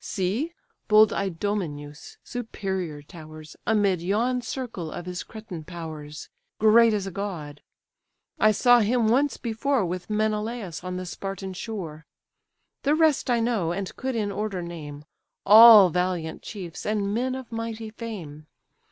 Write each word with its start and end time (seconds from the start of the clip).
See! 0.03 0.51
bold 0.87 1.13
Idomeneus 1.13 2.17
superior 2.23 3.03
towers 3.03 3.55
Amid 3.67 4.01
yon 4.01 4.41
circle 4.41 4.91
of 4.91 5.05
his 5.05 5.21
Cretan 5.21 5.63
powers, 5.63 6.27
Great 6.57 6.91
as 6.91 7.05
a 7.05 7.11
god! 7.11 7.61
I 8.39 8.51
saw 8.51 8.79
him 8.79 9.09
once 9.09 9.37
before, 9.37 9.85
With 9.85 10.09
Menelaus 10.09 10.83
on 10.83 10.97
the 10.97 11.05
Spartan 11.05 11.53
shore. 11.53 12.07
The 12.81 12.95
rest 12.95 13.29
I 13.29 13.41
know, 13.41 13.71
and 13.73 13.95
could 13.95 14.15
in 14.15 14.31
order 14.31 14.63
name; 14.63 15.05
All 15.45 15.91
valiant 15.91 16.41
chiefs, 16.41 16.83
and 16.83 17.13
men 17.13 17.35
of 17.35 17.51
mighty 17.51 17.91
fame. 17.91 18.47